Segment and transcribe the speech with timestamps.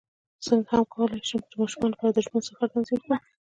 [0.45, 3.19] څنګه کولی شم د ماشومانو لپاره د ژوبڼ سفر تنظیم کړم